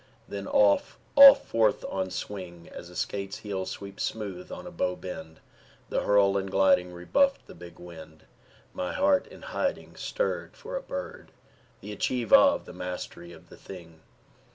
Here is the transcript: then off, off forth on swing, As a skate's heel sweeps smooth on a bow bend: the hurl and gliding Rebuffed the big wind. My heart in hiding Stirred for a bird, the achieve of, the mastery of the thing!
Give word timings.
then 0.27 0.47
off, 0.47 0.97
off 1.15 1.47
forth 1.47 1.85
on 1.85 2.09
swing, 2.09 2.67
As 2.73 2.89
a 2.89 2.95
skate's 2.95 3.37
heel 3.37 3.67
sweeps 3.67 4.01
smooth 4.01 4.51
on 4.51 4.65
a 4.65 4.71
bow 4.71 4.95
bend: 4.95 5.39
the 5.89 6.01
hurl 6.01 6.37
and 6.37 6.49
gliding 6.49 6.91
Rebuffed 6.91 7.45
the 7.45 7.53
big 7.53 7.77
wind. 7.77 8.23
My 8.73 8.93
heart 8.93 9.27
in 9.27 9.43
hiding 9.43 9.95
Stirred 9.95 10.57
for 10.57 10.75
a 10.75 10.81
bird, 10.81 11.31
the 11.81 11.91
achieve 11.91 12.33
of, 12.33 12.65
the 12.65 12.73
mastery 12.73 13.31
of 13.31 13.49
the 13.49 13.57
thing! 13.57 13.99